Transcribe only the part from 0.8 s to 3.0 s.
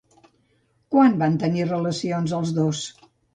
Quan van tenir relacions els dos?